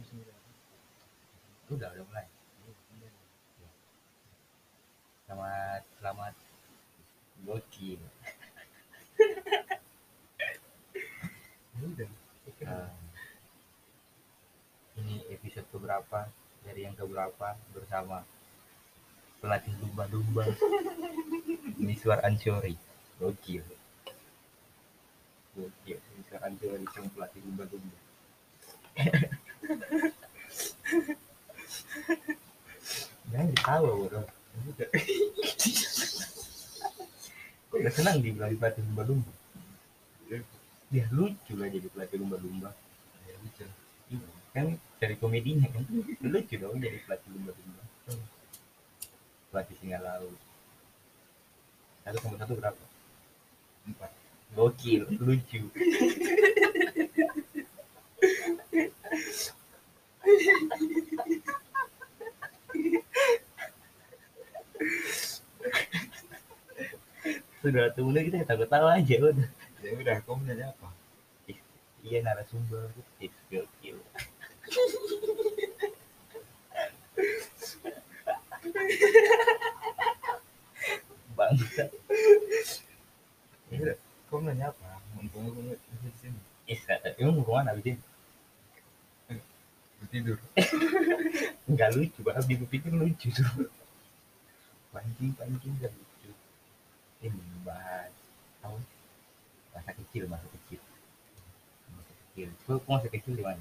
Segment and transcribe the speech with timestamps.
[0.00, 2.26] udah udah mulai.
[5.28, 6.34] Selamat selamat
[7.44, 8.00] gokil
[11.80, 12.08] udah.
[12.60, 12.88] Eh,
[15.00, 16.32] ini episode keberapa?
[16.64, 17.56] Dari yang keberapa?
[17.76, 18.24] Bersama
[19.40, 20.48] pelatih lumba-lumba
[21.76, 22.72] Miswar Ansori
[23.20, 23.64] gokil.
[25.56, 26.00] Gokil.
[26.16, 27.98] Miswar Ansori sang pelatih lumba-lumba
[33.30, 34.22] jangan ditawa bro.
[37.70, 39.30] Kok udah senang dibilang pelatih lumba-lumba?
[40.90, 42.74] Dia lucu lah jadi pelatih lumba-lumba.
[43.30, 43.62] Ya lucu.
[44.50, 45.86] Kan dari komedinya kan?
[46.18, 47.82] Lucu dong jadi pelatih lumba-lumba.
[49.54, 50.34] Pelatih singa laut.
[52.02, 52.84] Satu sama satu berapa?
[53.86, 54.10] Empat.
[54.50, 55.70] Gokil lucu
[67.60, 69.48] sudah tuh udah kita takut tahu aja udah.
[69.80, 70.88] Ya udah kamu nanya apa?
[72.00, 72.88] Iya narasumber
[73.20, 73.96] Ih, gokil.
[81.36, 81.84] Bangsa
[83.70, 83.92] ya
[84.28, 84.88] kamu nanya apa?
[85.16, 86.40] Mumpung kamu di sini.
[86.70, 88.00] Isa, emang mau ke mana abis ini?
[90.10, 90.36] tidur?
[91.70, 93.70] Enggak lucu, bahkan di pikir lucu tuh.
[94.90, 96.30] Pancing, pancing gak lucu.
[97.22, 98.10] Ini membahas
[98.66, 98.78] apa?
[99.90, 100.78] Masa kecil, masa kecil.
[101.90, 102.48] Masa kecil.
[102.62, 103.58] Kau masa kecil di mana?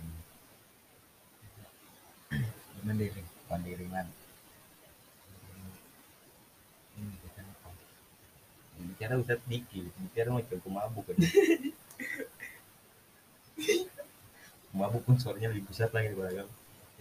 [2.85, 4.05] mandiri Mandiriman.
[7.01, 7.73] ini kita apa
[8.77, 11.17] Bicara Ustaz Diki, bicara macam pemabuk kan.
[14.69, 16.53] Pemabuk pun suaranya lebih besar lagi daripada kamu.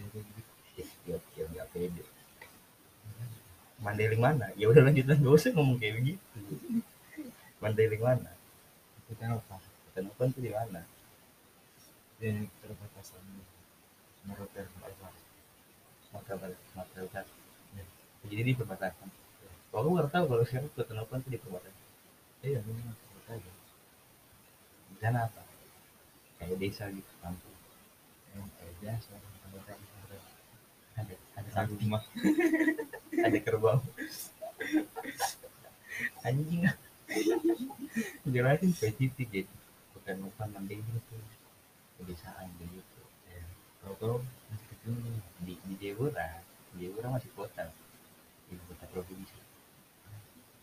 [0.09, 0.41] Gitu.
[0.81, 2.01] Ih, gokil, nggak pede.
[3.85, 4.48] Mandailing mana?
[4.57, 6.41] Ya udah lanjut lah, gak usah ngomong kayak begitu.
[7.61, 8.38] Mandailing mana?
[9.08, 9.57] Kita apa
[9.96, 10.85] Penumpang tuh di mana?
[12.19, 13.23] ini perbatasan
[14.27, 15.14] Maroter Barat
[16.07, 17.30] Sumatera Barat, Sumatera Utara.
[18.27, 19.08] Jadi di perbatasan.
[19.70, 21.85] Kalau aku baru tahu kalau sekarang Penumpang tuh di perbatasan.
[22.46, 22.83] iya ini
[23.29, 23.51] aja
[24.89, 25.42] Di sana apa?
[26.39, 27.57] Kayak desa gitu, kampung.
[28.36, 29.11] yang kayak biasa
[30.98, 32.02] Ada, ada satu rumah
[33.27, 33.79] ada kerbau.
[36.27, 36.67] Anjing.
[38.29, 39.55] Jelasin spesifik gitu.
[39.96, 41.17] Bukan bukan Mandailing itu.
[41.98, 43.02] Pedesaan gitu.
[43.27, 43.42] ya
[43.83, 44.17] kalau kau
[44.51, 47.67] masih kecil nih di di Jayapura di Jayapura masih kota
[48.55, 49.35] ibu kota provinsi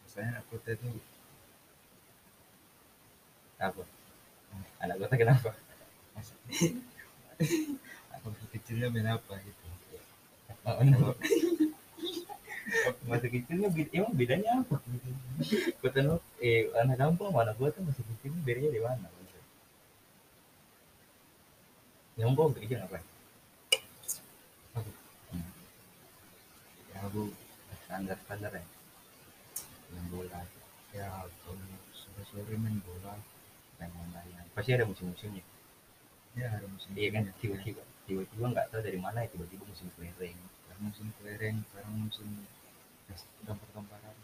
[0.08, 0.88] saya aku tadi
[3.60, 3.84] apa
[4.80, 5.52] anak kota kenapa
[8.16, 9.66] aku kecilnya main apa gitu
[10.64, 11.12] oh, no.
[13.08, 14.76] Masa kecilnya beda, emang bedanya apa?
[15.80, 19.08] Kota no, eh anak kampung sama anak kota masih kecilnya bedanya di mana?
[22.16, 22.96] Yang kau kecil apa
[26.96, 27.28] ya aku
[27.84, 28.64] standar standar ya.
[29.92, 30.42] Yang bola
[30.96, 31.06] ya
[31.44, 31.60] kalau
[31.92, 33.20] sore sore main bola
[33.76, 35.44] dan lain-lain pasti ada musim-musimnya.
[36.40, 37.84] Ya ada musim iya kan tiba-tiba.
[38.08, 40.40] Tiba-tiba nggak tahu dari mana ya tiba-tiba musim kelereng.
[40.80, 42.28] Musim kelereng sekarang musim
[43.46, 44.16] gambar-gambaran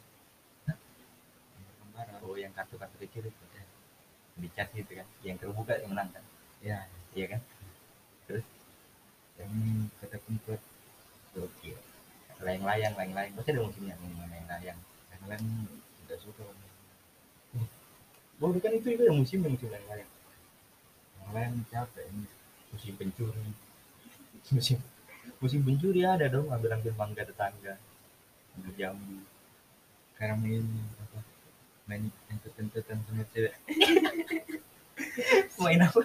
[0.66, 3.64] gambar-gambaran oh yang kartu-kartu kecil itu ya.
[4.42, 5.08] dicas gitu kan.
[5.22, 6.24] Yang terbuka yang menang kan.
[6.66, 6.78] Ya
[7.14, 7.42] iya kan?
[9.38, 9.52] Yang
[10.02, 10.58] kata kumpul
[11.38, 11.78] gokil.
[12.42, 13.34] Layang-layang layang-layang.
[13.38, 14.80] Pasti ada musimnya minuman layang-layang
[15.14, 15.46] yang lain
[16.04, 16.44] tidak suka.
[18.42, 20.12] Oh kan itu itu ada musim musim layang-layang.
[21.22, 22.26] Yang lain capek ini.
[22.74, 23.46] Musim pencuri.
[24.50, 24.78] Musim
[25.42, 27.78] musim pencuri ada dong ambil ambil mangga tetangga
[28.58, 29.22] ambil jambu
[30.22, 31.20] sekarang ini apa?
[31.90, 33.58] Main entet-entetan sama cewek.
[35.66, 36.02] Main apa?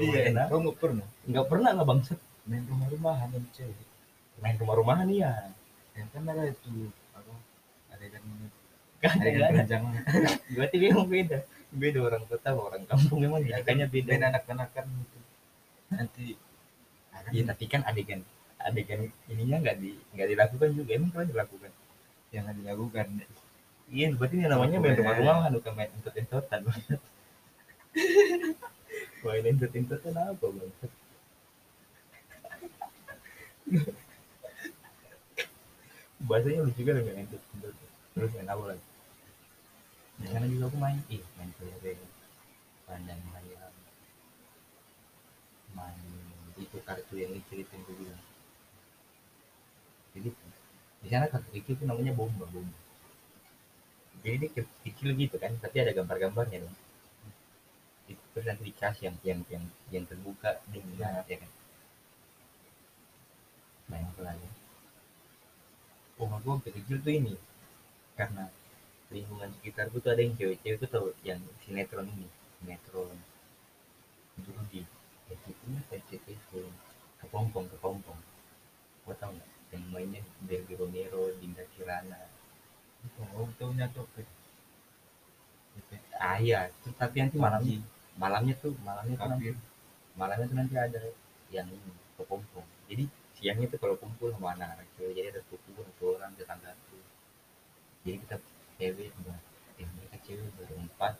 [0.00, 1.04] Iya kau nggak pernah.
[1.28, 2.16] Nggak pernah lah bangsat?
[2.48, 3.84] Main rumah-rumahan sama cewek.
[4.40, 5.52] Main rumah-rumahan iya.
[5.92, 7.34] Yang kan ada itu apa?
[7.92, 8.22] Adegan
[9.04, 9.52] kan adegan ada.
[9.52, 10.02] perencanaan
[10.56, 11.38] berarti memang beda.
[11.68, 13.20] Beda orang kota orang kampung.
[13.20, 14.08] Memang didikannya beda.
[14.16, 15.18] main anak-anakan gitu.
[15.92, 16.24] Nanti
[17.12, 18.24] ada iya tapi kan adegan
[18.66, 21.72] adegan ininya nggak di nggak dilakukan juga emang kan dilakukan?
[22.30, 23.06] Yang nggak dilakukan.
[23.90, 25.72] Iya berarti ini namanya main rumah-rumahan bukan.
[25.74, 26.60] main entot-entotan
[29.26, 30.70] main entot-entotan apa bang?
[36.22, 37.74] Bahasanya lucu kan main entot-entot
[38.14, 38.86] terus main apa lagi?
[40.20, 41.02] Di sana juga aku main.
[41.10, 41.98] Ih main kelereng
[42.86, 43.50] pandang main
[46.58, 48.20] itu kartu yang yang gue bilang
[50.14, 50.28] jadi
[51.02, 52.78] di sana kartu kecil itu namanya bomba bomba.
[54.22, 56.76] Jadi dia ke- kecil gitu kan tapi ada gambar-gambarnya dong.
[58.12, 59.64] Itu terus nanti dikasih yang yang yang
[59.94, 61.50] yang terbuka dengan ya kan?
[63.90, 64.48] Main apa lagi
[66.20, 67.34] oh gue kecil tuh ini
[68.18, 68.44] karena
[69.14, 72.28] lingkungan sekitar gue tuh ada yang cewek-cewek tuh tau yang sinetron ini
[72.60, 73.16] sinetron
[74.44, 74.80] dulu di
[75.32, 76.50] SCTV SCTV
[77.20, 78.20] kepompong kepompong
[79.04, 82.20] gue tau nggak yang mainnya Dewi Romero Dinda Kirana.
[83.36, 84.06] Oh tahunya tuh
[86.20, 86.68] ah iya.
[86.82, 87.80] Terus tapi nanti malamnya
[88.20, 89.48] malamnya tuh malamnya tuh nanti
[90.18, 91.00] malamnya tuh nanti ada
[91.50, 93.06] yang ini kepompong jadi
[93.38, 97.04] siangnya tuh kalau kumpul sama anak-anak cewek jadi ada sepupu satu orang tetangga tuh.
[98.02, 98.36] Jadi kita
[98.82, 99.38] cewek udah
[99.78, 101.14] eh mereka cewek berempat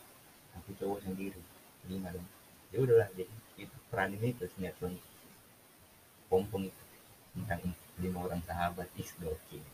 [0.59, 1.39] aku cowok sendiri.
[1.87, 2.27] Lima dong
[2.75, 4.99] ya udahlah jadi itu peran ini ke sinetron.
[6.27, 6.83] Pompong itu
[7.39, 7.63] tentang
[8.01, 9.65] lima orang sahabat is gokil.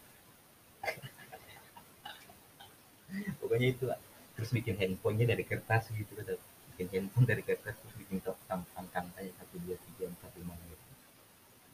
[3.40, 4.00] Pokoknya itu lah.
[4.36, 6.36] terus bikin handphonenya dari kertas gitu kata
[6.76, 8.84] bikin handphone dari kertas terus bikin top tampang
[9.16, 10.84] aja satu dua tiga empat lima gitu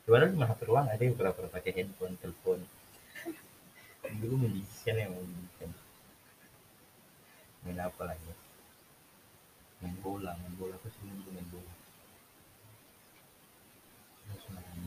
[0.06, 2.62] Cuman cuma satu ruang ada yang berapa pakai handphone telepon.
[4.22, 5.70] Dulu menjijikan ya menjijikan
[7.66, 8.31] main apa lagi?
[9.82, 11.72] Main bola main bola dulu main bola
[14.32, 14.82] terus main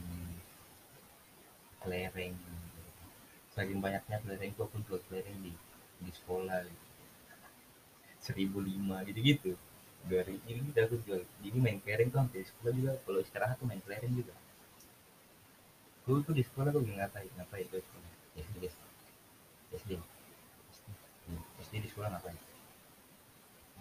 [1.86, 2.34] kelereng.
[3.54, 5.54] Saking banyaknya kelereng gua pun jual kelereng di
[6.02, 6.66] di sekolah.
[6.66, 6.84] Gitu.
[8.26, 9.52] seribu lima gitu gitu
[10.10, 11.22] dari ini udah aku jual.
[11.46, 12.92] Jadi main kelereng tuh sampai sekolah juga.
[13.06, 14.34] Kalau istirahat tuh main kelereng juga.
[16.06, 18.12] Dulu tuh di sekolah tuh ngapain ngapain tuh sekolah?
[18.36, 18.64] SD
[19.74, 19.92] SD
[21.62, 22.38] SD di sekolah ngapain?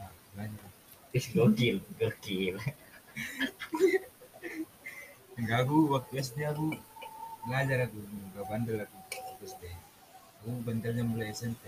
[0.01, 0.71] Nah belajar
[1.15, 2.57] Ih, gokil gokil.
[5.39, 6.75] Enggak aku waktu SD aku
[7.45, 9.63] belajar aku enggak bandel aku waktu SD
[10.41, 11.63] aku bandelnya mulai SMP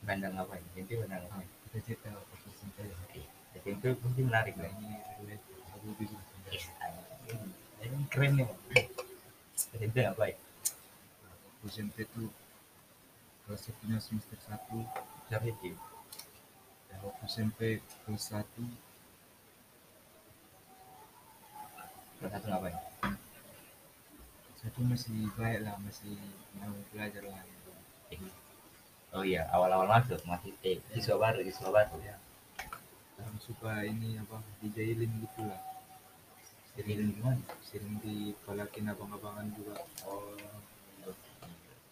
[0.00, 0.64] bandang ngapain?
[0.72, 3.26] SMP bandang ngapain kita cerita waktu SMP ya Eh,
[3.60, 4.96] SMP pasti menarik lah ini
[5.76, 6.16] aku juga
[7.84, 8.48] ini keren nih
[9.76, 10.36] SMP ngapain
[11.60, 12.32] waktu SMP tuh
[13.44, 14.78] kelas satunya semester satu.
[15.26, 15.74] Siapa sih
[16.88, 17.60] ya waktu SMP
[18.06, 18.62] kelas satu.
[22.22, 22.89] Kelas satu ngapain
[24.80, 26.16] satu masih baik lah masih
[26.56, 27.44] mau belajar lah
[28.08, 28.16] Eh,
[29.12, 32.00] oh iya awal-awal masuk masih eh siswa baru siswa baru.
[32.00, 32.16] Ya
[33.20, 35.60] orang suka ini apa dijailin gitu lah.
[36.80, 39.76] Jadi gimana sering dipalakin abang-abangan juga.
[40.08, 40.32] Oh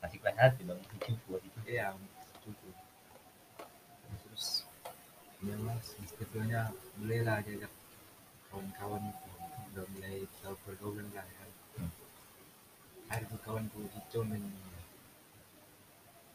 [0.00, 0.81] masih kelas satu bang
[1.29, 1.93] buat itu iya
[2.40, 2.76] cukup.
[4.17, 4.64] Terus
[5.44, 7.73] ya mas semester duanya mulailah diajak
[8.49, 9.29] kawan-kawan itu.
[9.76, 11.49] Udah mulai tahu pergaulan lah kan
[13.12, 14.43] Ada tuh kawanku di Comen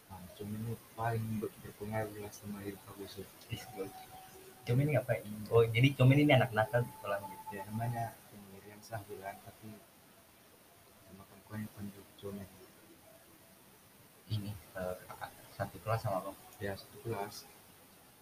[0.10, 3.22] nah, Comen itu paling ber- berpengaruh lah sama hidup aku so.
[4.66, 5.24] Comen ini ngapain
[5.54, 7.46] oh jadi comen ini anak nakal di sekolah gitu?
[7.58, 9.70] Ya namanya pemirian sah bilang tapi
[11.08, 12.48] sama kawan-kawan yang panggil Comen
[14.36, 14.96] ini eh,
[15.58, 17.36] satu kelas sama bang ya satu kelas.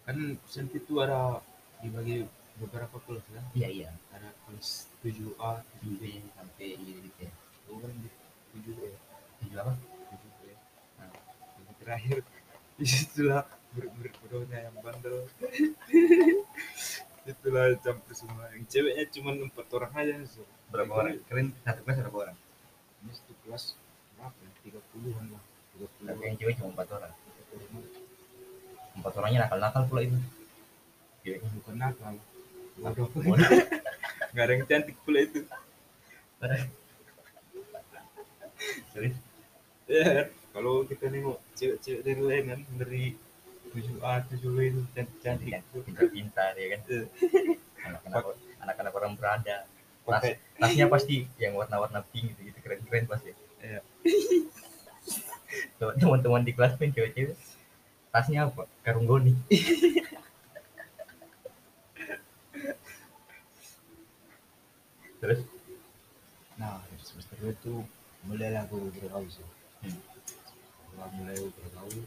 [0.04, 0.16] Kan
[0.50, 1.40] SMP itu ada
[1.82, 2.26] dibagi
[2.60, 3.44] beberapa kelas kan?
[3.56, 3.90] Iya iya.
[4.14, 4.68] Ada kelas
[5.02, 6.02] 7A, 7B, B.
[6.36, 7.32] Sampai gitu ya?
[7.64, 7.92] Itu kan
[8.52, 8.82] di 7B,
[9.40, 9.72] tujuh apa
[10.12, 10.42] 7B.
[11.00, 11.10] Nah.
[11.56, 12.16] Yang terakhir
[12.78, 14.12] di situlah murid-murid
[14.52, 15.16] yang bandel.
[17.32, 18.50] Itulah campur semua.
[18.52, 20.14] Yang ceweknya cuma empat orang aja.
[20.28, 20.42] So.
[20.72, 22.36] berapa orang keren satu kelas berapa orang
[23.04, 23.64] Ini satu kelas
[24.16, 24.38] berapa?
[24.40, 24.50] ya?
[24.64, 25.42] Tiga puluhan lah.
[25.72, 26.24] Tiga tapi puluh.
[26.24, 27.12] yang cewek cuma empat orang
[28.92, 30.18] empat orangnya nakal nakal pula itu
[31.24, 32.14] ceweknya Bukan nakal.
[32.80, 33.08] Bodoh.
[34.32, 35.40] Nggak ada yang cantik pula itu.
[38.92, 39.14] Terus
[39.90, 42.60] Ya, kalau kita nengok cewek-cewek dari lain kan?
[42.78, 43.12] Dari
[43.74, 45.58] 7A, 7B itu cantik-cantik.
[45.84, 46.80] pintar-pintar ya kan?
[46.86, 47.02] Iya.
[47.82, 48.24] anak-anak
[48.62, 49.66] anak-anak orang berada.
[50.06, 52.58] Tas tasnya pasti yang warna-warna pink gitu gitu.
[52.62, 53.34] Keren-keren pasti.
[53.60, 53.82] Iya.
[55.76, 57.36] Tuh, teman-teman di kelas pun cewek-cewek.
[58.14, 58.64] Tasnya apa?
[58.86, 59.34] Karung goni.
[65.20, 65.38] Terus?
[66.58, 67.84] Nah, semester itu
[68.26, 69.46] mulailah aku bergaul sih.
[69.82, 69.98] Hmm.
[70.86, 72.02] Setelah mulai bergaul,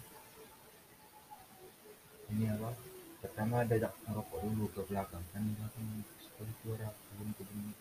[2.32, 2.70] ini apa?
[3.24, 5.88] Pertama ada ngerokok dulu ke belakang kan belakang
[6.22, 7.74] sekolah itu ada kebun-kebun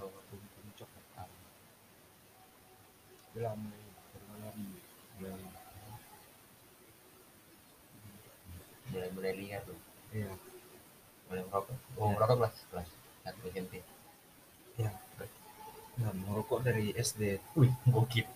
[0.00, 1.28] oh, kebun-kebun coklat.
[3.28, 3.84] Setelah mulai
[4.14, 4.56] bergaul
[5.20, 5.36] mulai
[8.90, 9.78] mulai mulai lihat tuh
[10.10, 10.32] iya
[11.30, 12.88] mulai merokok oh merokok kelas kelas
[13.22, 13.84] satu SMP
[16.70, 17.22] dari SD
[17.56, 18.26] wih gokil.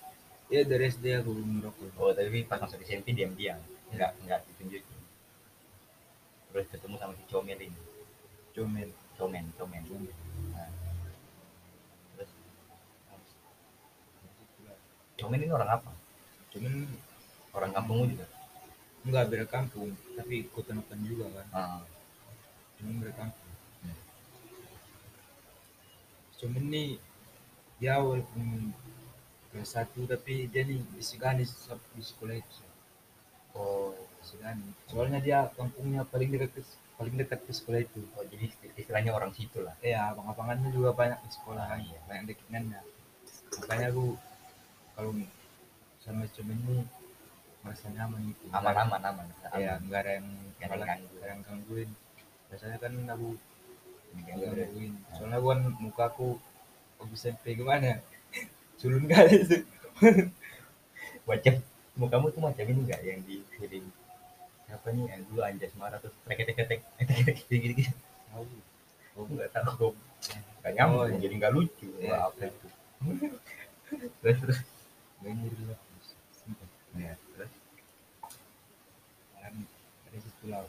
[0.52, 1.96] Ya dari SD aku ngerokok.
[2.00, 3.60] Oh tapi pas masuk SMP diam-diam.
[3.92, 5.00] Nggak nggak ditunjukin.
[6.52, 7.80] Terus ketemu sama si comel ini.
[8.52, 8.90] Comel.
[9.14, 10.14] Comen comen comel.
[10.52, 10.70] Nah.
[12.18, 12.30] terus
[15.16, 15.90] comen ini orang apa?
[16.52, 16.74] Cuman
[17.54, 18.26] orang kampungmu juga?
[19.04, 21.46] Enggak beda kampung tapi kota Nokan juga kan.
[21.52, 21.82] Ah.
[22.80, 23.42] Cuman beda kampung.
[23.84, 24.00] Hmm.
[26.40, 26.88] cuman nih
[27.80, 28.70] dia walaupun
[29.50, 31.46] kelas satu tapi dia nih disegani
[31.94, 32.62] di sekolah itu
[33.54, 36.62] oh disegani soalnya dia kampungnya paling dekat ke,
[36.98, 38.00] paling dekat ke sekolah itu.
[38.18, 38.46] Oh jadi
[38.78, 39.74] istilahnya orang situ lah.
[39.82, 41.98] Ya abang-abangannya juga banyak di sekolah kan Iya.
[42.06, 42.80] banyak dekinannya
[43.54, 44.18] makanya aku
[44.98, 45.10] kalau
[46.02, 46.76] sama cuman ini
[47.62, 48.44] merasa nyaman gitu.
[48.50, 49.26] Aman aman aman
[49.56, 49.80] ya aman.
[49.88, 50.26] nggak ada yang
[50.58, 51.90] Nggak ada yang nggak ada yang gangguin.
[52.50, 53.28] Biasanya kan aku
[54.26, 54.92] gangguin.
[55.16, 56.30] Soalnya gua kan mukaku
[57.12, 57.84] SMP gimana?
[57.84, 57.96] Ya
[58.80, 59.58] culun kali itu.
[61.28, 61.54] Macam
[61.94, 63.84] mukamu tuh macam ini enggak yang di film
[64.68, 65.04] apa nih?
[65.12, 66.80] Yang dulu anjas marah terus tek tek tek tek
[68.32, 68.44] tahu
[69.14, 69.88] aku nggak tahu.
[70.60, 71.16] Nggak nyambung Oh, iya.
[71.22, 71.88] jadi nggak lucu.
[72.00, 72.16] Iya.
[72.28, 72.68] Apa itu?
[74.24, 74.58] Terus terus.
[75.22, 77.52] Lah ya terus?
[79.38, 79.54] Kan
[80.08, 80.64] dari situ lah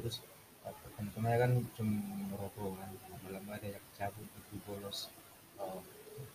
[0.00, 0.16] terus
[0.96, 1.92] teman-temannya kan cuma
[2.32, 2.90] merokok kan
[3.30, 5.08] lama ada yang cabut itu bolos.
[5.60, 5.80] Oh,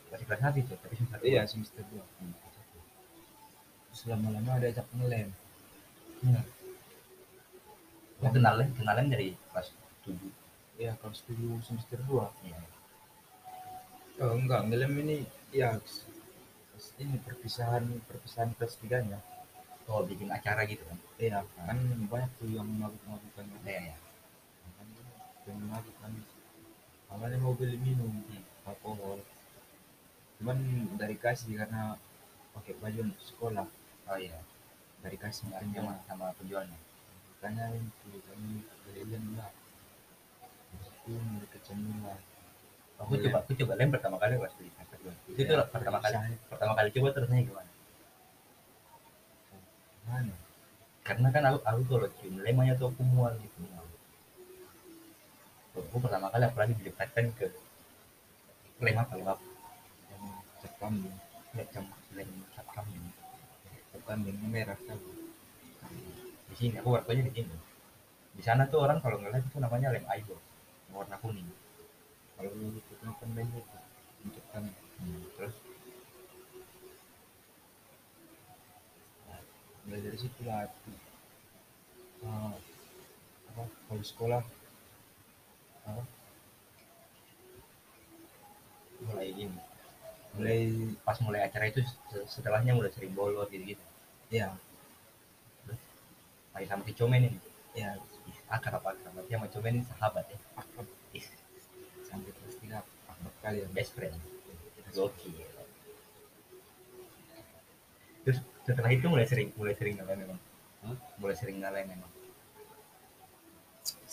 [0.10, 1.52] masih kelas satu tuh tapi semester iya dua.
[1.52, 2.06] semester dua.
[3.92, 5.30] Terus lama-lama ada ajak ngelem
[6.24, 6.42] Hmm.
[8.24, 9.76] Oh, kenalan kenalan dari kelas
[10.08, 10.32] tujuh?
[10.80, 12.32] Ya kalau setuju semester dua.
[12.42, 12.60] Iya.
[14.24, 15.18] oh enggak ngelem ini
[15.52, 15.76] ya
[16.98, 19.20] ini perpisahan perpisahan kelas tiganya.
[19.92, 20.98] Oh bikin acara gitu kan?
[21.20, 21.78] Iya kan
[22.10, 23.46] banyak tuh yang mabuk-mabukan.
[23.68, 23.98] Iya iya.
[24.80, 24.88] Kan
[25.46, 26.14] yang mabuk kan
[27.16, 28.12] awalnya mau beli minum
[28.68, 29.24] alkohol.
[30.38, 30.58] Cuman
[31.00, 31.96] dari kasih karena
[32.52, 33.68] pakai baju untuk sekolah.
[34.12, 34.40] Oh iya
[35.00, 36.78] dari kasih nggak makanya sama sama penjualnya.
[37.40, 38.52] Makanya itu kami
[38.84, 39.52] beliin lah
[41.06, 41.14] itu
[41.54, 42.18] kecemil lah
[42.98, 46.00] aku coba aku coba lem pertama kali pas di semester dua itu tuh Iya, pertama
[46.02, 46.16] kali.
[46.50, 47.72] pertama kali coba terusnya gimana?
[50.10, 50.34] Mana
[51.06, 53.86] karena kan aku aku kalau cium lem aja tuh aku mual gitu mual.
[55.76, 57.48] Aku pertama kali apalagi didekatkan ke
[58.80, 59.46] lem apa lem apa
[60.12, 60.24] yang
[60.62, 61.16] cap kambing
[61.56, 63.06] lem jam lem cap kambing
[63.92, 65.00] cap kambing merah kan?
[66.52, 67.58] Di sini aku warnanya di sini.
[68.36, 70.36] Di sana tuh orang kalau ngeliat itu namanya lem aibo
[70.88, 71.48] yang warna kuning.
[72.36, 73.84] Kalau lu itu kan banyak tuh
[74.24, 74.76] untuk kambing
[75.36, 75.56] terus?
[79.86, 80.92] Mulai dari situ lah itu
[82.26, 82.58] Ah,
[83.54, 84.42] apa kalau sekolah
[89.06, 89.60] mulai ini.
[90.36, 90.60] Mulai
[91.06, 93.84] pas mulai acara itu se- setelahnya mulai sering bolos gitu gitu
[94.40, 94.48] ya
[96.54, 97.40] lagi sama si Comen ini.
[97.76, 97.90] Ya
[98.30, 100.38] Ih, akrab akrab dia sama Comen ini sahabat ya?
[100.62, 100.88] Akrab.
[102.10, 102.78] Sampai kelas tiga
[103.12, 103.68] akrab kali ya.
[103.76, 104.16] Best friend.
[104.96, 105.36] Gokil.
[108.28, 110.40] Terus setelah itu mulai sering mulai sering ngalain memang?
[110.84, 110.98] Hah?
[111.22, 112.12] mulai sering ngalain memang?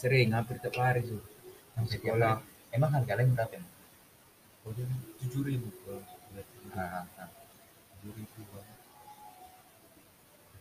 [0.01, 1.21] Sering hampir tiap hari tuh
[1.73, 2.35] Sampai tiap sekolah
[2.77, 3.73] emang harga lem berapa emang?
[4.63, 4.87] udah
[5.19, 5.99] tujuh ribu kalau
[6.39, 6.47] lihat
[6.79, 7.31] Ah, ah.
[7.99, 8.79] tujuh ribu banget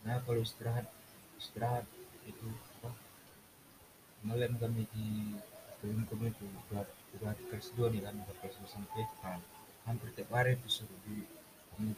[0.01, 0.89] nah kalau istirahat
[1.37, 1.85] istirahat
[2.25, 2.47] itu
[2.81, 2.89] apa
[4.25, 5.37] ngelem kami di
[5.77, 9.37] sebelum kami itu udah di kelas dua nih kan udah kelas dua sampai Ah.
[9.85, 11.21] hampir tiap hari itu suruh di
[11.77, 11.93] kami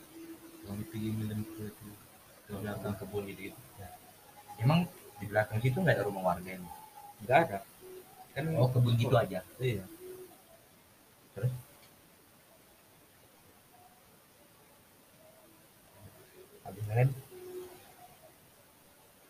[0.68, 1.88] kami pergi ngelem ke itu
[2.44, 3.60] ke belakang kebun gitu, gitu.
[4.60, 4.84] emang
[5.24, 6.76] di belakang situ nggak ada rumah warga emang?
[7.24, 7.60] nggak ada
[8.34, 9.46] kan oh kebun gitu aja.
[9.62, 9.86] Iya.
[11.38, 11.54] Terus?
[16.66, 17.10] Habis ngelem.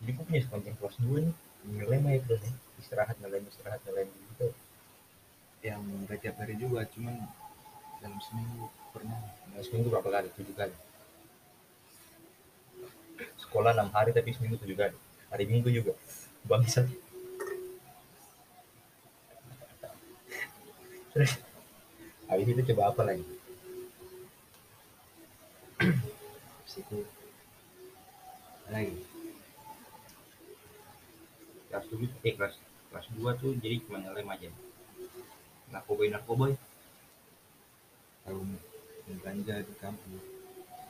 [0.04, 2.56] Jadi gue punya sepanjang kelas 2 nih ngelem aja terus nih.
[2.80, 4.48] Istirahat ngelem istirahat ngelem gitu.
[5.64, 7.16] Yang nggak tiap hari juga cuman
[8.04, 9.20] dalam seminggu pernah.
[9.52, 10.28] Nah, seminggu berapa kali?
[10.36, 10.76] Tujuh kali.
[13.40, 14.96] Sekolah enam hari tapi seminggu tujuh kali.
[15.32, 15.96] Hari minggu juga.
[16.44, 16.84] Bangsa
[21.16, 21.38] terus
[22.26, 23.26] habis itu coba apa lagi?
[26.58, 26.98] Habis itu
[28.74, 28.98] lagi?
[31.70, 32.58] Kelas tujuh eh kelas
[32.90, 34.50] kelas dua tuh jadi cuma ngelem aja.
[35.70, 36.58] Narkoboy narkoboy
[38.26, 38.42] tahu
[39.22, 40.18] ganja di kampung.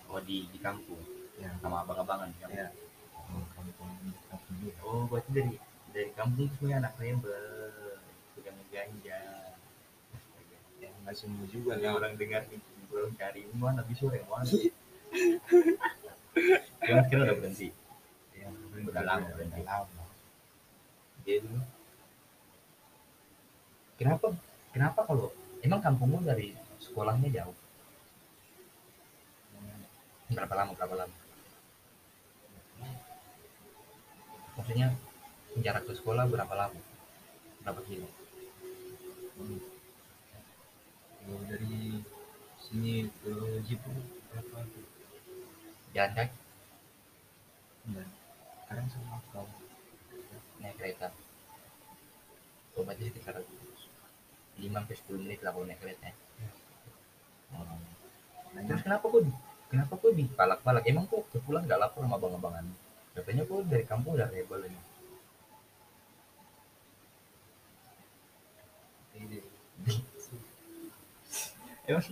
[0.08, 1.04] Oh di di kampung?
[1.36, 1.52] Ya.
[1.60, 2.72] Sama abang-abangan ya.
[3.28, 3.92] Oh, kampung.
[4.32, 4.56] Kampung
[4.88, 5.60] oh berarti dari
[5.92, 7.44] dari kampung punya anak rembel
[8.34, 9.20] sudah ngeganja
[10.82, 12.60] yang nggak semua juga lah orang dengar nih,
[12.92, 14.48] orang cari mana bisa orang mana.
[16.84, 17.68] Yang kira udah berhenti.
[18.34, 18.50] ya,
[18.82, 20.04] Udah lama, udah lama
[21.24, 21.62] Dia dulu.
[24.00, 24.28] Kenapa?
[24.74, 25.30] Kenapa kalau
[25.62, 27.56] emang kampungmu dari sekolahnya jauh?
[30.34, 30.72] Berapa lama?
[30.74, 31.16] Berapa lama?
[34.58, 34.88] Maksudnya
[35.62, 36.82] jarak ke sekolah berapa lama?
[37.62, 38.10] Berapa kilo?
[39.38, 39.73] Hmm.
[41.24, 42.04] Kalau dari
[42.60, 43.92] sini ke Jipu
[44.28, 44.60] berapa?
[45.96, 46.38] Jalan kaki,
[47.88, 48.10] Enggak.
[48.64, 49.48] Sekarang sama kau.
[50.64, 51.08] naik kereta.
[52.76, 53.44] Oh, berarti sekitar 5
[54.72, 56.08] sampai 10 menit lah kalau naik kereta.
[56.12, 56.50] ya?
[57.56, 57.68] Oh.
[58.56, 59.22] Nanya, Terus kenapa kok
[59.68, 60.84] kenapa kok dipalak-palak?
[60.88, 62.66] Emang kok pulang nggak lapor sama abang-abangan?
[63.14, 64.93] Katanya kok dari kampung udah rebel ini
[71.84, 72.06] Emang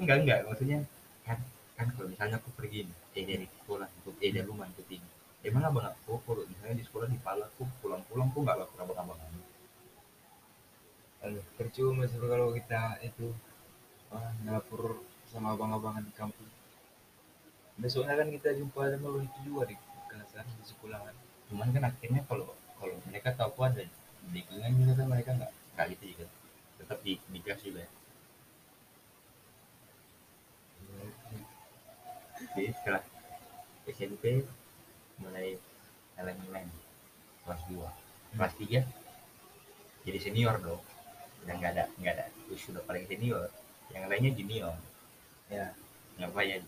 [0.00, 0.78] enggak enggak maksudnya
[1.26, 1.38] kan
[1.76, 5.08] kan kalau misalnya aku pergi nih, eh dari sekolah untuk eh dari rumah untuk ini.
[5.46, 9.30] Emang abang aku kalau misalnya di sekolah dipalak kok pulang-pulang kok nggak lapor abang-abangan?
[11.22, 13.26] Aduh, percuma sih kalau kita itu
[14.14, 16.48] ah, ngelapor sama abang-abangan di kampung.
[17.78, 19.76] Besoknya kan kita jumpa sama lo itu juga di
[20.10, 21.14] kelasan di sekolahan.
[21.52, 23.82] Cuman kan akhirnya kalau kalau mereka tahu aku ada
[24.32, 26.26] di juga kan mereka nggak nggak gitu juga.
[26.82, 27.97] Tetap di dikasih lah.
[32.38, 33.02] Jadi setelah
[33.88, 34.46] SMP
[35.18, 35.58] mulai
[36.14, 36.70] ngeleng-ngeleng
[37.42, 38.84] kelas 2 kelas 3
[40.06, 40.82] jadi senior dong
[41.42, 43.52] udah nggak ada nggak ada terus sudah paling senior.
[43.92, 44.76] Yang lainnya junior.
[45.52, 45.72] Ya,
[46.16, 46.64] ngapain?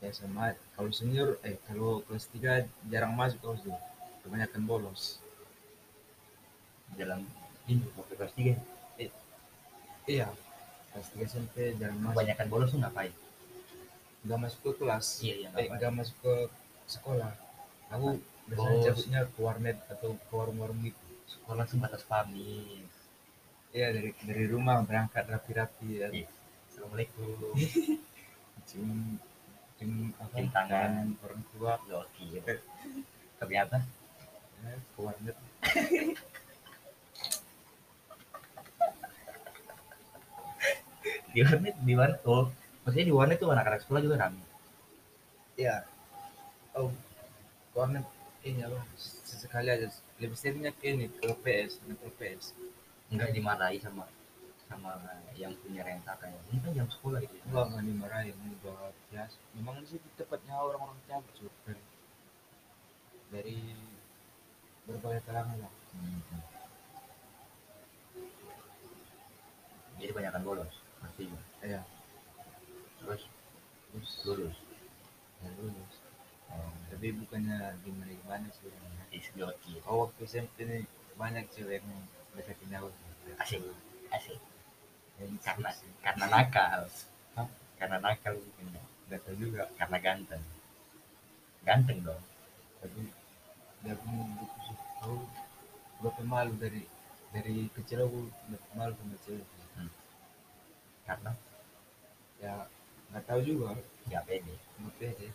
[0.00, 0.56] Ya sama.
[0.76, 3.76] Kalau senior eh kalau kelas 3 jarang masuk kau tuh.
[4.24, 5.20] Kebanyakan bolos.
[6.92, 7.24] dalam
[7.64, 8.52] ini waktu kelas 3
[10.04, 10.28] Iya.
[10.92, 12.16] Kelas 3 SMP jarang masuk.
[12.20, 13.12] kebanyakan bolos tuh ngapain
[14.22, 15.06] Nggak masuk ke kelas.
[15.20, 16.34] iya iya Eh, nggak masuk ke
[16.86, 17.32] sekolah.
[17.90, 18.06] Aku
[18.44, 18.84] biasanya Oh.
[18.84, 20.98] cabutnya ke warnet atau ke warung-warung gitu.
[21.24, 22.84] sekolah sebatas pamit
[23.72, 26.08] Iya dari dari rumah berangkat rapi-rapi ya.
[26.12, 26.28] Iya.
[26.68, 27.56] assalamualaikum
[28.68, 28.90] Cium
[29.76, 30.34] cium apa?
[30.34, 30.92] Cium tangan.
[31.18, 31.72] orang tua.
[31.82, 32.44] gokil
[33.38, 33.78] ternyata
[34.62, 35.36] Ya, ke warnet.
[41.32, 42.46] di warnet di warnet oh
[42.82, 44.42] maksudnya di warnet tuh anak-anak sekolah juga rame
[45.52, 45.84] Iya.
[46.72, 46.88] Oh,
[47.76, 48.08] warnet
[48.40, 48.80] ini apa?
[48.96, 49.88] Sesekali aja.
[50.16, 52.56] Lebih seringnya ke ini ke PS, ke PS.
[53.12, 54.08] nggak dimarahi sama
[54.64, 54.96] sama
[55.36, 57.44] yang punya rentakan ini kan jam sekolah itu ya.
[57.44, 59.36] Enggak nggak dimarahin, ini udah biasa.
[59.52, 61.52] Memang di situ tempatnya orang-orang cabut Sur.
[61.68, 61.84] dari,
[63.28, 63.58] dari
[64.88, 65.72] berbagai kalangan lah.
[65.92, 66.40] Hmm.
[70.00, 71.30] jadi banyakkan bolos pasti
[71.62, 71.84] Iya.
[73.12, 73.28] Terus
[73.92, 74.56] Terus lulus
[75.44, 75.94] ya lulus.
[76.48, 78.72] oh, Tapi bukannya gimana gimana sih.
[79.12, 80.88] is gokil Oh waktu SMP ini
[81.20, 82.00] banyak cewek yang
[82.32, 82.88] deketin aku.
[83.36, 83.60] asik
[84.08, 84.40] asik
[85.20, 85.90] Yang karena sih.
[86.00, 86.88] karena nakal
[87.36, 87.48] Hah?
[87.76, 88.82] karena nakal mungkin ya.
[89.12, 89.64] Nggak tahu juga.
[89.76, 90.44] karena ganteng
[91.68, 92.22] ganteng dong
[92.80, 93.00] Tapi
[93.84, 94.08] dia pun
[94.64, 94.76] sih.
[95.04, 95.18] Aku
[96.00, 96.82] gak pemalu dari
[97.34, 98.18] dari kecil aku
[98.72, 99.44] pemalu sama cewek.
[101.04, 101.32] karena
[102.42, 102.66] Ya
[103.12, 103.76] nggak tahu juga.
[104.08, 104.54] nggak pede.
[104.80, 105.28] Nggak pede.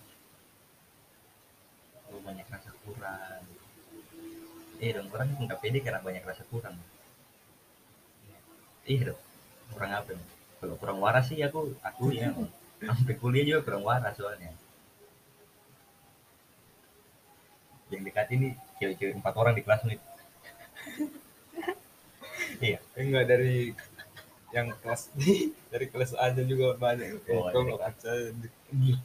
[2.08, 3.44] lu banyak rasa kurang.
[4.82, 6.76] Eh dong orang nggak pede karena banyak rasa kurang.
[8.88, 9.22] Iya dong
[9.78, 10.28] kurang apa nih?
[10.58, 12.34] kalau kurang waras sih aku aku ya.
[12.88, 14.50] Sampai kuliah juga kurang waras soalnya.
[17.94, 18.48] Yang dekat ini
[18.82, 20.00] cewek-cewek empat orang di kelas nih
[22.74, 22.80] iya.
[22.98, 23.72] Enggak dari
[24.56, 25.12] yang kelas
[25.74, 27.20] dari kelas aja juga banyak.
[27.32, 28.26] Oh, kau dari nggak percaya.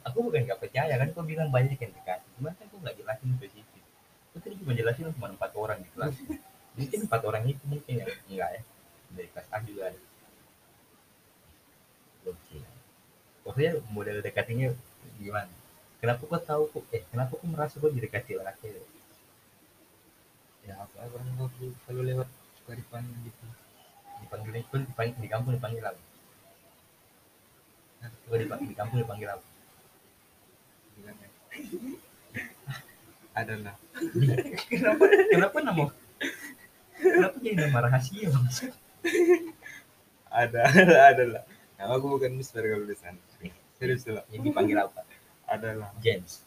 [0.07, 2.19] Aku bukan nggak percaya kan kau bilang banyak yang dekat.
[2.39, 3.73] Cuman kan aku nggak jelasin spesifik
[4.33, 6.17] aku tadi cuma jelasin cuma empat orang di kelas.
[6.77, 8.61] Mungkin empat orang itu mungkin yang enggak ya.
[9.13, 9.99] Dari kelas A juga ada.
[12.25, 12.57] Oke.
[13.45, 14.73] Maksudnya model dekatinya
[15.21, 15.53] gimana?
[16.01, 18.89] Kenapa kau tahu kok eh kenapa kau merasa kau didekati cewek
[20.65, 21.29] Ya apa orang
[21.85, 22.25] kalau lewat
[22.57, 23.45] suka gitu.
[24.33, 26.01] Dipanggil pun dipanggil di kampung dipanggil apa
[28.27, 29.29] Gua di, di kampung dipanggil
[30.97, 31.29] Bilang ya.
[33.33, 33.75] Adalah.
[34.69, 35.85] kenapa kenapa nama
[36.97, 38.45] kenapa jadi nama rahasia bang
[40.33, 40.61] Ada
[41.13, 41.43] adalah.
[41.77, 43.21] Nama aku bukan Mister kalau di sana.
[43.77, 44.25] Serius lah.
[44.33, 45.01] yang dipanggil apa
[45.49, 45.93] Adalah.
[46.01, 46.41] James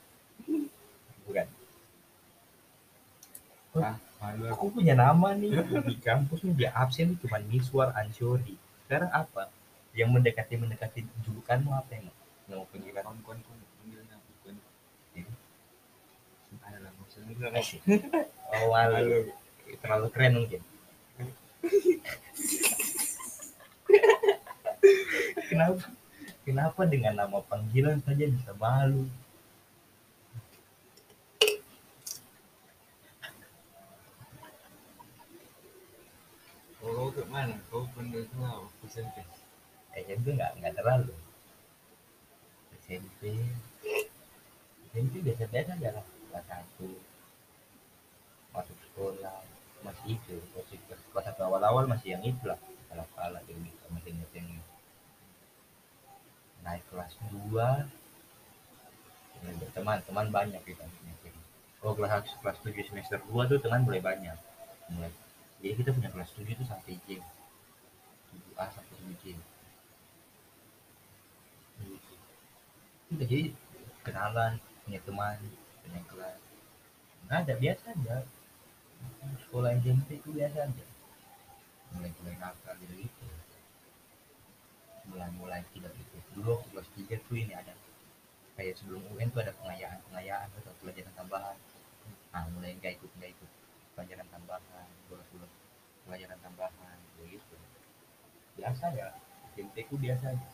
[1.27, 1.47] bukan
[3.77, 4.01] Ah,
[4.51, 4.81] aku.
[4.81, 5.53] punya nama nih.
[5.87, 9.51] Di kampus nih dia absen cuma Miswar Ansori sekarang apa?
[9.99, 12.15] Yang mendekati mendekati julukanmu apa emang?
[12.47, 14.55] Nama panggilan kawan-kawan ku panggilnya bukan
[15.19, 15.27] Ini.
[16.63, 16.95] ada lah
[18.55, 19.35] oh malu.
[19.83, 20.63] Terlalu keren mungkin.
[25.51, 25.91] Kenapa?
[26.47, 29.11] Kenapa dengan nama panggilan saja bisa malu
[36.97, 37.53] kalau ke mana?
[37.69, 38.01] Kau gua
[38.57, 39.21] waktu SMP
[39.93, 41.13] SMP nggak nggak terlalu.
[42.81, 43.37] SMP
[44.89, 46.07] SMP biasa-biasa aja lah.
[46.09, 46.89] Kelas satu.
[48.57, 49.45] Masuk sekolah.
[49.85, 50.41] Masih itu.
[50.57, 52.57] Masih kelas satu awal-awal masih yang itu lah.
[52.89, 53.61] Kalau kalah jadi
[53.93, 54.49] masih yang
[56.65, 57.85] naik kelas dua.
[59.45, 60.89] Berteman teman banyak kita
[61.85, 64.35] oh kelas kelas tujuh semester dua tuh teman mulai banyak.
[64.97, 65.13] Mulai
[65.67, 67.19] jadi kita punya kelas tujuh tuh sampai J.
[68.31, 69.25] Tujuh A sampai tujuh J.
[73.11, 73.51] Udah jadi
[74.07, 75.43] kenalan punya teman
[75.83, 76.39] punya kelas.
[77.27, 78.17] Nggak ada biasa aja.
[79.43, 80.87] Sekolah SMP itu biasa aja.
[81.99, 83.27] Mulai mulai nakal gitu gitu.
[85.11, 86.15] Mulai mulai tidak gitu.
[86.39, 87.75] Dulu kelas tiga tuh ini ada
[88.55, 91.59] kayak sebelum UN tuh ada pengayaan pengayaan atau pelajaran tambahan.
[92.31, 93.51] Nah mulai nggak ikut nggak ikut
[93.99, 94.96] pelajaran tambahan
[96.07, 97.59] pelajaran tambahan begitu
[98.55, 99.11] biasa ya
[99.53, 100.49] SMP ku biasa aja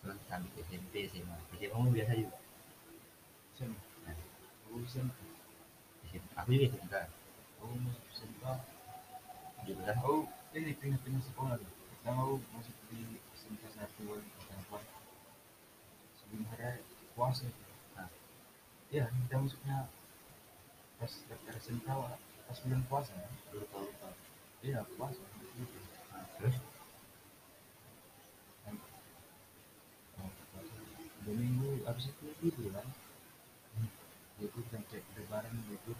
[0.00, 2.38] terus sampai SMP SMA SMA mu biasa juga
[3.54, 4.16] SMP Nah,
[4.66, 5.18] aku SMP
[6.08, 6.94] SMA aku juga SMK
[7.60, 8.42] aku masuk SMP
[9.62, 10.14] jurusan aku
[10.56, 14.18] ini pindah-pindah sekolah tuh pertama aku masuk di SMP satu
[16.18, 16.80] sebelum hari
[17.12, 17.46] puasa
[17.92, 18.08] Nah.
[18.88, 19.86] iya kita masuknya
[20.96, 21.88] pas daftar SMK.
[22.46, 23.28] Pas bulan puasa ya.
[23.54, 23.80] Lupa
[24.62, 25.22] iya puasa.
[26.12, 26.56] Nah, terus?
[31.22, 32.86] Dua minggu habis itu gitu kan.
[34.42, 35.92] Itu sampai lebaran gitu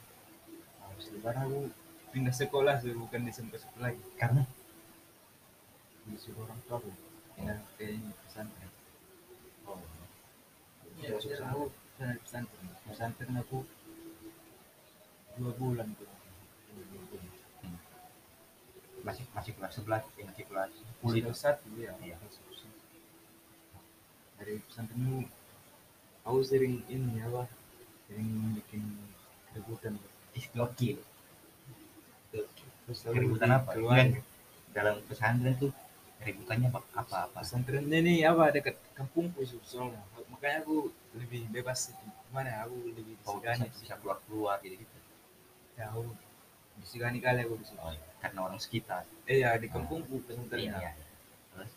[0.83, 1.61] habis lebaran aku
[2.11, 4.03] pindah sekolah sih bukan di SMP satu lagi.
[4.19, 4.43] Karena?
[6.11, 6.91] Disuruh orang tua aku.
[7.39, 8.71] Pindah ke pesantren.
[9.67, 9.79] Oh.
[10.99, 11.71] Ya aku
[12.27, 12.67] pesantren.
[12.87, 13.63] Pesantren aku
[15.39, 16.22] dua bulan tuh
[19.03, 21.33] masih masih kelas 11 ya masih kelas 10 kulit itu.
[21.35, 22.17] Satu ya Iya.
[24.43, 25.19] dari pesantren itu
[26.27, 27.47] aku sering ini apa
[28.11, 28.83] sering bikin
[29.55, 29.95] keributan.
[30.35, 30.99] Ih, gokil.
[32.35, 33.71] Terus keributan apa?
[33.79, 34.03] keluar.
[34.75, 35.71] Dalam pesantren tuh
[36.23, 39.99] keributannya apa apa, pesantren ini apa dekat kampungku soalnya
[40.31, 41.91] makanya aku lebih bebas
[42.31, 44.99] mana aku lebih oh disegani bisa, bisa keluar keluar gitu gitu
[45.75, 46.03] ya aku
[46.81, 47.81] disegani kali aku di situ.
[47.83, 48.03] Oh, iya.
[48.23, 49.03] karena orang sekitar.
[49.27, 50.93] Eh ya di kampungku pesantren iya iya.
[51.53, 51.73] Terus?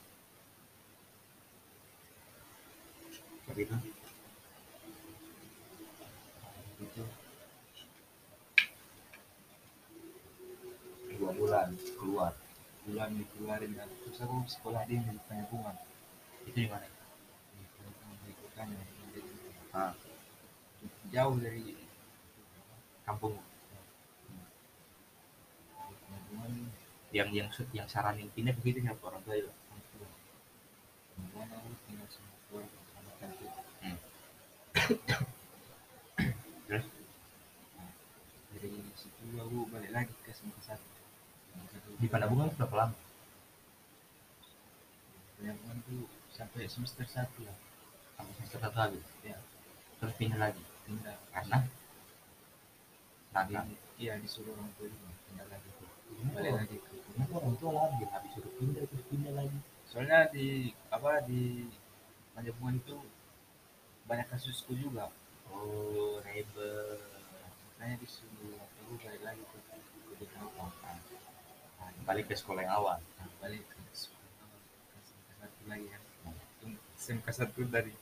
[3.42, 3.76] Seperti itu.
[6.86, 7.04] Itu.
[11.18, 12.34] Dua bulan keluar.
[12.86, 13.90] Bulan dikeluarin kan.
[14.06, 15.76] Terus aku sekolah di di pengampungan
[16.46, 16.86] itu di mana?
[16.86, 18.82] Di pengampungan di kotanya
[19.74, 19.94] ah,
[21.10, 21.76] jauh dari
[23.04, 23.42] kampung di
[26.06, 26.52] pengampungan
[27.16, 29.52] yang yang yang saranin pindah begitu siapa orang tua itu
[33.82, 33.98] Hmm.
[36.68, 36.86] terus?
[38.52, 40.90] Dari situ aku balik lagi ke semester satu
[41.96, 42.96] di Panabungan berapa lama?
[45.40, 46.04] Pengampungan tuh
[46.36, 47.56] sampai semester satu lah.
[48.18, 49.38] Sampai semester satu habis ya.
[50.02, 50.64] Terus pindah lagi?
[50.84, 51.16] Pindah.
[51.32, 51.58] Karena?
[53.48, 54.92] Di- iya disuruh orang tua
[55.32, 55.70] pindah lagi.
[56.20, 59.60] Ini balik lagi ke ini orang tua lagi habis suruh pindah terus pindah lagi.
[59.88, 61.72] Soalnya di apa di
[62.36, 62.98] Panjabungan itu
[64.06, 65.08] banyak kasusku juga.
[65.48, 67.00] Oh rebel
[67.76, 69.58] makanya disuruh aku balik lagi ke
[70.20, 72.98] ke Nah, balik ke sekolah yang awal.
[72.98, 74.26] Nah, balik ke sekolah
[75.38, 76.02] satu lagi kan
[76.34, 76.66] Itu
[76.98, 77.94] SMK satu dari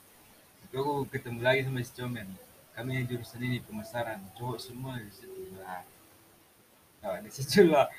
[0.64, 2.30] itu aku ketemu lagi sama si Comen.
[2.74, 4.24] Kami jurusan ini pemasaran.
[4.40, 5.54] Cowok semua di situ.
[5.60, 5.84] Nah,
[7.04, 7.92] nah di situ lah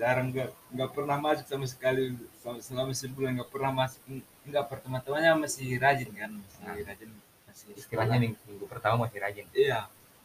[0.00, 2.12] jarang nggak nggak pernah masuk sama sekali.
[2.42, 4.00] Sel- selama sebulan nggak pernah masuk.
[4.48, 6.30] Nggak pertama-tamanya masih rajin kan?
[6.36, 6.74] Masih Nah.
[6.88, 7.10] rajin
[7.48, 9.46] masih istilahnya minggu, minggu pertama masih rajin.
[9.56, 9.80] Iya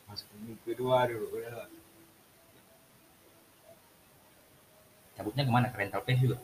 [0.09, 1.65] masuk minggu kedua dulu udah
[5.17, 5.67] cabutnya ke mana?
[5.71, 6.37] Ke rental place juga?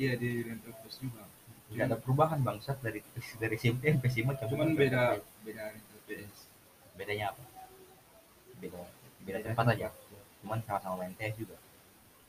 [0.00, 1.22] Iya di rental plus juga.
[1.70, 3.00] Tidak ada perubahan bangsat dari
[3.40, 5.02] dari SMP sampai SMA cuman beda
[5.46, 6.36] beda rental PS
[6.98, 7.42] bedanya apa?
[8.60, 8.80] Beda.
[9.24, 9.88] Beda tempat aja
[10.44, 11.56] cuman sama-sama main TS juga.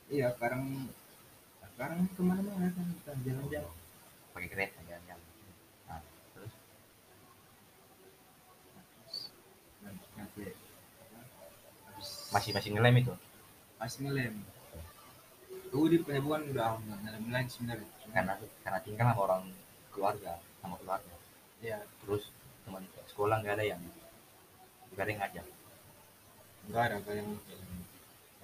[0.08, 0.88] Iya sekarang
[1.76, 3.74] sekarang ke mana-mana kan kita jalan-jalan.
[4.32, 5.28] Pakai kereta jalan-jalan.
[5.84, 6.00] Nah,
[6.32, 6.52] terus?
[12.32, 13.12] Masih masih ngelem itu?
[13.76, 14.34] Masih ngelem.
[15.68, 17.88] Gue di pelabuhan udah nggak ngelem lagi sebenarnya.
[18.16, 18.32] Karena
[18.64, 19.42] karena tinggal sama orang
[19.92, 21.12] keluarga sama keluarga.
[21.60, 22.32] Ya terus
[22.64, 23.82] teman sekolah nggak ada yang
[24.96, 25.46] nggak ada yang ngajak?
[26.72, 27.30] Nggak ada kayak yang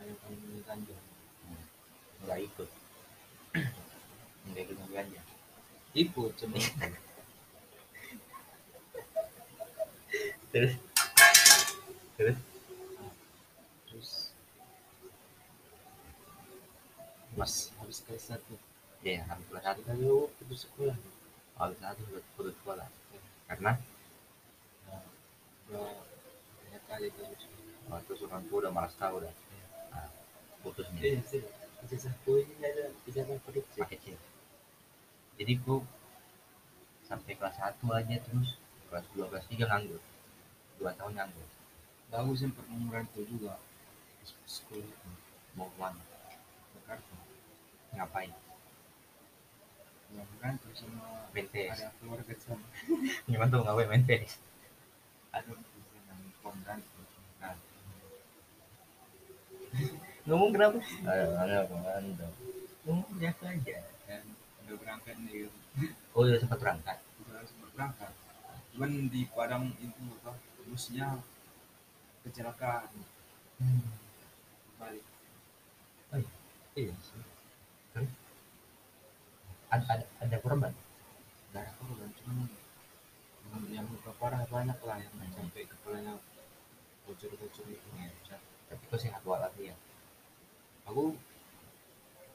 [0.02, 0.98] kayak kami Tanjung
[2.22, 2.70] nggak ikut.
[4.42, 5.22] Nggak ikut nggak aja
[5.92, 6.56] ikut cuma.
[10.52, 10.74] Terus?
[12.20, 12.38] Terus?
[13.88, 14.10] Terus.
[17.32, 18.54] Habis habis kelas satu.
[19.00, 19.80] Ya habis kelas satu.
[19.80, 20.96] Kita dulu putus sekolah.
[21.56, 22.02] Habis kelas satu
[22.36, 22.88] putus sekolah.
[23.48, 23.72] Karena?
[25.72, 27.48] Nah, kali terus
[27.88, 29.32] oh, terus orang tua udah malas tahu udah
[30.62, 31.42] putus nih sih
[31.82, 32.94] ijazah ini ada
[35.42, 35.82] jadi gua
[37.08, 38.54] sampai kelas satu aja terus.
[38.86, 39.98] Kelas dua kelas tiga nganggur.
[40.78, 41.48] Dua tahun nganggur.
[42.12, 43.58] Bagus sempat mau merantau juga.
[44.46, 44.86] Sekolah.
[44.86, 45.10] Itu
[45.58, 46.02] mau ke mana
[46.78, 47.16] Jakarta
[47.98, 48.32] ngapain?
[50.14, 52.66] Mau merantau sama ada keluarga di sana
[53.28, 55.56] gimana tuh ngapain main di sana
[56.44, 57.00] mau merantau
[57.40, 57.56] nah
[60.22, 60.78] ngomong kenapa?
[61.08, 62.32] Ayo nggak mantap
[62.86, 63.78] ngomong biasa aja.
[64.06, 64.22] Dan
[64.66, 65.50] udah berangkat nih
[66.14, 66.98] oh udah sempat berangkat.
[67.26, 68.12] Udah sempat berangkat.
[68.74, 70.32] Cuman di Padang itu apa
[70.66, 71.18] busnya
[72.22, 72.90] kecelakaan.
[74.78, 75.04] Balik.
[76.72, 76.94] Iya.
[77.02, 77.22] Sih.
[77.92, 78.10] Terus?
[79.72, 80.72] ada ada ada korban?
[81.52, 82.48] Darah korban cuman
[83.52, 86.16] yang- yang luka parah banyak lah yang sampai kepalanya
[87.04, 88.38] bocor-bocor itu ya.
[88.72, 89.76] tapi kok sehat walafiat
[90.88, 91.14] aku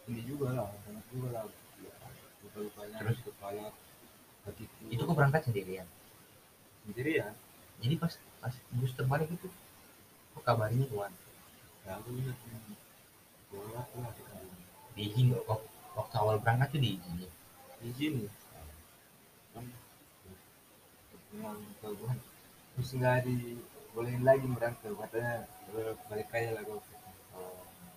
[0.08, 1.44] ini juga lah banyak juga lah.
[2.44, 3.18] Luka-lukanya Terus?
[3.20, 3.66] di kepala
[4.48, 5.88] kakiku itu kok berangkat sendirian.
[6.88, 7.28] Sendiri ya
[7.84, 9.48] jadi pas pas bus terbalik itu
[10.34, 11.12] kok kabarnya tuan.
[11.84, 12.38] Ya aku ingat
[13.52, 14.12] bolak lah
[14.98, 17.30] diizin kok waktu, waktu awal berangkat tuh diizin
[17.86, 18.26] izin
[19.54, 19.66] kan
[21.82, 22.18] kagum
[22.74, 25.46] terus nggak dibolehin lagi merantau katanya.
[25.74, 26.82] "Eh, balik aja lah kau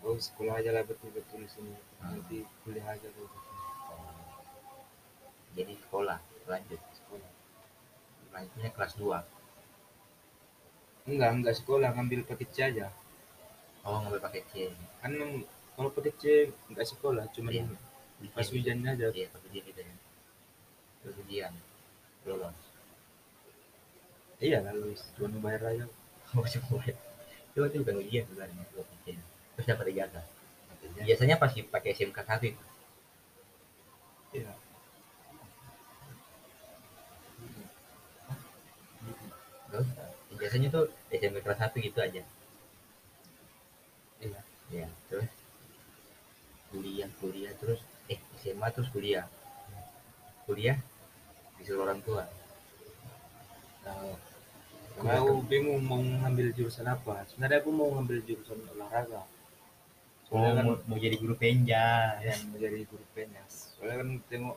[0.05, 1.75] oh sekolah aja lah betul-betul di sini.
[2.03, 3.29] Nanti kuliah aja kau
[5.57, 6.19] jadi sekolah
[6.51, 7.31] lanjut sekolah.
[8.35, 9.19] Lanjutnya kelas 2
[11.11, 12.87] enggak enggak sekolah ngambil paket C aja.
[13.87, 14.55] Oh ngambil paket C.
[15.03, 15.13] Kan
[15.75, 16.25] kalau paket C
[16.71, 17.67] enggak sekolah cuma Iya.
[18.37, 19.09] pas hujannya aja.
[19.11, 19.95] Iya pas ujian gitu ya.
[21.03, 21.53] Terus ujian
[22.29, 22.59] lolos
[24.41, 25.87] iya lalu cuma bayar aja.
[26.39, 29.07] Oh semua itu itu bukan ujian sebenarnya paket C
[29.61, 30.25] terus dapat ijazah
[31.05, 32.63] biasanya pasti pakai SMK satu itu.
[34.37, 34.53] iya.
[39.71, 39.89] Terus,
[40.35, 42.23] biasanya tuh SMP kelas 1 gitu aja.
[44.21, 44.41] Iya.
[44.71, 45.31] Ya terus?
[46.71, 47.81] Kuliah kuliah terus?
[48.11, 49.27] Eh SMA terus kuliah.
[50.47, 50.79] Kuliah
[51.59, 52.27] disuruh orang tua.
[55.01, 57.27] Nah, aku bingung mau ngambil jurusan apa.
[57.31, 59.27] Sebenarnya aku mau ngambil jurusan olahraga.
[60.31, 63.75] Mau, Soalnya kan mau, mau jadi guru penjas yang menjadi guru penyas.
[63.75, 64.57] Soalnya kan tengok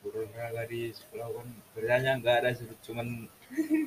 [0.00, 3.28] guru olahraga di sekolah kan kerjanya nggak ada sih, cuman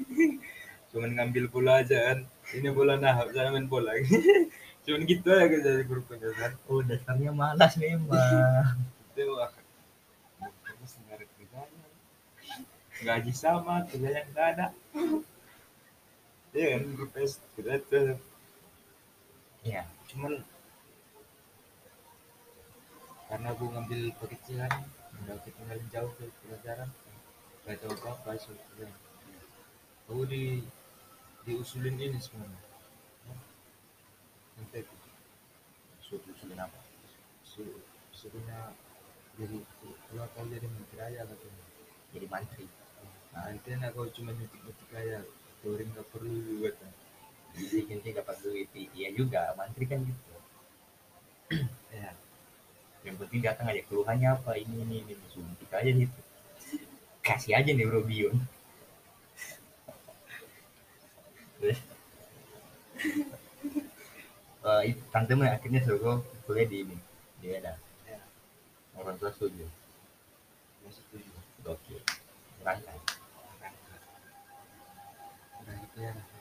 [0.94, 2.20] cuman ngambil bola aja kan.
[2.54, 3.98] Ini bola nah, saya main bola.
[4.86, 6.54] cuman gitu aja kerja di guru penyas kan.
[6.70, 8.08] oh dasarnya malas memang
[11.38, 11.86] kerjanya.
[12.98, 14.68] Gaji sama, kerjanya nggak ada.
[16.54, 18.22] Iya kan, guru penyas kerja tuh.
[19.68, 20.40] ya cuman
[23.30, 24.74] karena gue ngambil kekecilan
[25.24, 26.90] udah ketinggalan jauh ke pelajaran.
[27.66, 28.90] Gak tahu apa apa soalnya
[30.08, 30.44] aku di
[31.46, 32.62] diusulin ini semuanya.
[34.58, 34.80] Nanti
[36.06, 36.80] suruh suruh apa?
[37.52, 37.84] Su-
[38.20, 38.60] suruhnya
[39.40, 39.58] jadi
[40.10, 41.64] kalau kau jadi menteri aja katanya.
[42.14, 42.66] Jadi mantri
[43.34, 45.20] nah, nanti enak kau cuma nyetik nyetik aja
[45.62, 46.94] touring gak perlu juga kan
[47.58, 48.70] jadi nanti dapat duit.
[49.00, 50.34] Iya juga mantri kan gitu.
[51.94, 52.12] Ya
[53.08, 56.20] yang penting datang aja keluhannya apa ini ini ini suntik aja gitu.
[57.24, 58.36] Kasih aja neurobion
[61.58, 61.82] terus
[64.70, 66.16] eh, itu tante mah akhirnya suruh gua
[66.46, 66.98] kuliah di ini
[67.42, 67.74] di Medan.
[68.06, 68.22] Ya.
[68.94, 69.66] Orang tua setuju.
[70.86, 71.32] Ya setuju.
[71.66, 71.98] Oke
[72.62, 73.02] berangkat.
[75.64, 76.37] Udah gitu ya